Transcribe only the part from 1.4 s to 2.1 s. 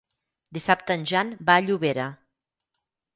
va a Llobera.